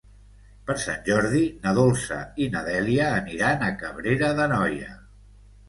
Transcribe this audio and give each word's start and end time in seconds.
Per 0.69 0.75
Sant 0.83 1.03
Jordi 1.09 1.41
na 1.65 1.73
Dolça 1.81 2.17
i 2.45 2.49
na 2.57 2.65
Dèlia 2.71 3.13
aniran 3.21 3.69
a 3.69 3.73
Cabrera 3.85 4.33
d'Anoia. 4.43 4.93